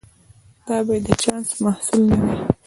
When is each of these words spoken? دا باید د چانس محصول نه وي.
دا 0.67 0.77
باید 0.87 1.03
د 1.07 1.09
چانس 1.23 1.49
محصول 1.63 2.03
نه 2.09 2.17
وي. 2.27 2.39